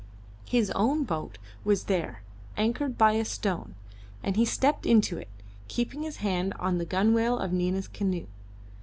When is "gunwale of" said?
6.89-7.53